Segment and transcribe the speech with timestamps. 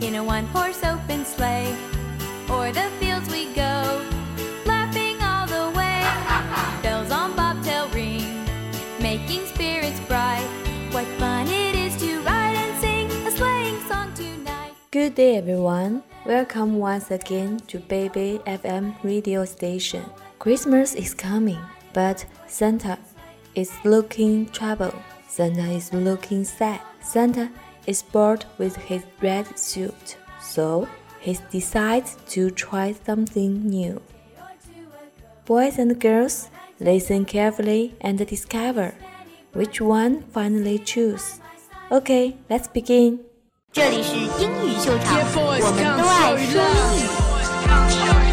[0.00, 1.76] one horse open sleigh.
[2.48, 4.02] O'er the fields we go,
[4.66, 6.00] laughing all the way.
[6.82, 8.44] Bells on bobtail ring,
[9.00, 10.46] making spirits bright.
[10.90, 14.72] What fun it is to ride and sing a sleighing song tonight.
[14.90, 16.02] Good day, everyone.
[16.26, 20.04] Welcome once again to Baby FM radio station.
[20.38, 21.60] Christmas is coming,
[21.92, 22.98] but Santa
[23.54, 24.94] is looking trouble.
[25.28, 26.80] Santa is looking sad.
[27.02, 27.50] Santa
[27.85, 30.87] is bored with his red suit, so
[31.19, 34.01] he decides to try something new.
[35.45, 36.49] Boys and girls,
[36.79, 38.93] listen carefully and discover
[39.53, 41.39] which one finally choose.
[41.91, 43.19] Okay, let's begin.
[43.71, 45.19] 这里是英语秀场，
[45.61, 46.61] 我们都爱说
[46.95, 48.32] 英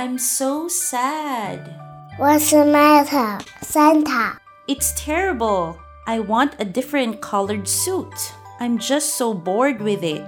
[0.00, 1.76] I'm so sad.
[2.16, 4.40] What's the matter, Santa?
[4.66, 5.76] It's terrible.
[6.06, 8.32] I want a different colored suit.
[8.60, 10.24] I'm just so bored with it.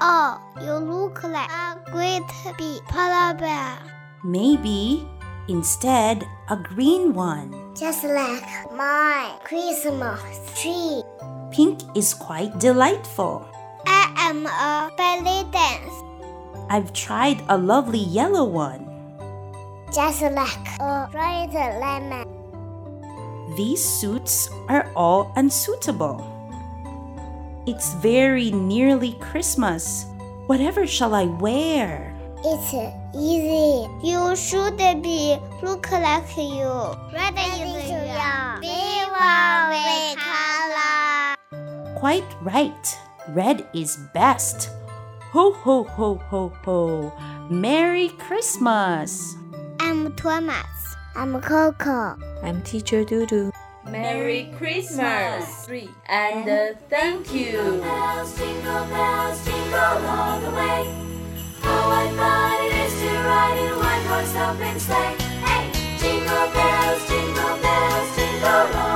[0.00, 2.22] Oh, you look like a great
[2.54, 3.82] big polar bear.
[4.22, 5.04] Maybe
[5.48, 7.50] instead a green one.
[7.74, 10.22] Just like my Christmas
[10.54, 11.02] tree.
[11.50, 13.42] Pink is quite delightful.
[13.86, 15.98] I am a belly dance.
[16.70, 18.89] I've tried a lovely yellow one.
[19.92, 22.22] Just like a bright lemon.
[23.56, 26.22] These suits are all unsuitable.
[27.66, 30.06] It's very nearly Christmas.
[30.46, 32.14] Whatever shall I wear?
[32.44, 32.72] It's
[33.18, 33.90] easy.
[34.06, 36.70] You should be look like you.
[37.12, 41.34] Red is your favorite color.
[41.98, 42.98] Quite right.
[43.30, 44.70] Red is best.
[45.34, 47.12] Ho ho ho ho ho.
[47.50, 49.34] Merry Christmas.
[50.10, 50.96] I'm Thomas.
[51.14, 52.18] I'm Coco.
[52.42, 53.52] I'm Teacher Dudu.
[53.88, 55.68] Merry Christmas!
[56.08, 57.78] And uh, thank you!
[57.80, 60.82] bells, jingle bells, jingle all the way.
[61.62, 65.14] Oh, what fun it is to ride in one horse open sleigh.
[65.46, 65.70] Hey,
[66.00, 68.89] jingle bells, jingle bells, jingle all the way.